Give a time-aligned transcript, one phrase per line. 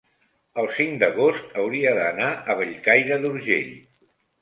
[0.63, 3.73] el cinc d'agost hauria d'anar a Bellcaire d'Urgell.